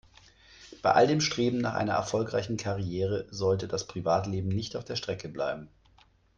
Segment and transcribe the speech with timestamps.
[0.81, 5.29] Bei all dem Streben nach einer erfolgreichen Karriere sollte das Privatleben nicht auf der Strecke
[5.29, 5.69] bleiben.